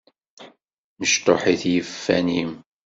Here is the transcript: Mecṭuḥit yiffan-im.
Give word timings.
Mecṭuḥit 0.99 1.63
yiffan-im. 1.71 2.51